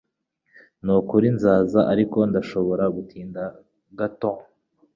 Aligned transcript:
Nukuri 0.83 1.27
nzaza, 1.35 1.79
ariko 1.93 2.17
ndashobora 2.29 2.83
gutinda 2.95 3.41
gato 3.99 4.31